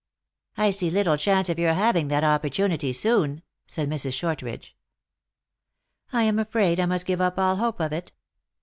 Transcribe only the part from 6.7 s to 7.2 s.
I must